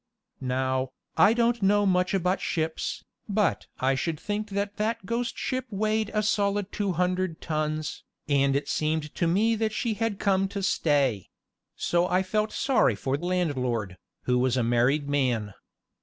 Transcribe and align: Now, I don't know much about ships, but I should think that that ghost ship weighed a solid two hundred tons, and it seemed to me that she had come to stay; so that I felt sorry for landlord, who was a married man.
Now, 0.39 0.93
I 1.15 1.33
don't 1.33 1.61
know 1.61 1.85
much 1.85 2.15
about 2.15 2.41
ships, 2.41 3.05
but 3.29 3.67
I 3.79 3.93
should 3.93 4.19
think 4.19 4.49
that 4.49 4.77
that 4.77 5.05
ghost 5.05 5.37
ship 5.37 5.67
weighed 5.69 6.09
a 6.15 6.23
solid 6.23 6.71
two 6.71 6.93
hundred 6.93 7.39
tons, 7.39 8.03
and 8.27 8.55
it 8.55 8.67
seemed 8.67 9.13
to 9.13 9.27
me 9.27 9.53
that 9.57 9.73
she 9.73 9.93
had 9.93 10.17
come 10.17 10.47
to 10.47 10.63
stay; 10.63 11.29
so 11.75 12.05
that 12.05 12.13
I 12.13 12.23
felt 12.23 12.51
sorry 12.51 12.95
for 12.95 13.15
landlord, 13.15 13.95
who 14.23 14.39
was 14.39 14.57
a 14.57 14.63
married 14.63 15.07
man. 15.07 15.53